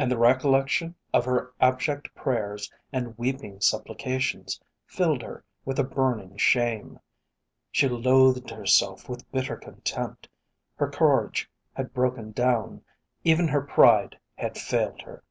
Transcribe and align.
And 0.00 0.10
the 0.10 0.18
recollection 0.18 0.96
of 1.14 1.24
her 1.26 1.54
abject 1.60 2.12
prayers 2.12 2.72
and 2.92 3.16
weeping 3.16 3.60
supplications 3.60 4.60
filled 4.84 5.22
her 5.22 5.44
with 5.64 5.78
a 5.78 5.84
burning 5.84 6.36
shame. 6.38 6.98
She 7.70 7.88
loathed 7.88 8.50
herself 8.50 9.08
with 9.08 9.30
bitter 9.30 9.54
contempt. 9.56 10.28
Her 10.74 10.90
courage 10.90 11.48
had 11.72 11.94
broken 11.94 12.32
down; 12.32 12.82
even 13.22 13.46
her 13.46 13.62
pride 13.62 14.18
had 14.34 14.58
failed 14.58 15.02
her. 15.02 15.22